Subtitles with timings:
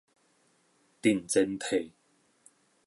[1.01, 1.91] 陣前退